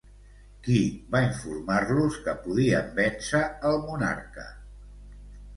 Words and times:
Qui 0.67 0.77
va 1.15 1.21
informar-los 1.25 2.17
que 2.29 2.35
podien 2.47 2.89
vèncer 3.03 3.43
al 3.73 3.79
monarca? 3.87 4.51